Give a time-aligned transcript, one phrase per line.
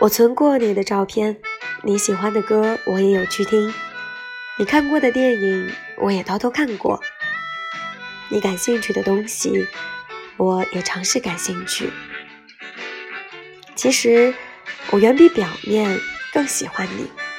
[0.00, 1.36] 我存过你的照片
[1.82, 3.70] 你喜欢的歌我也有去听。
[4.58, 6.98] 你看过的电影我也偷偷看过。
[8.30, 9.68] 你感兴趣的东西
[10.38, 11.90] 我也尝试感兴趣。
[13.74, 14.32] 其实
[14.90, 16.00] 我远比表面
[16.32, 17.29] 更喜欢你。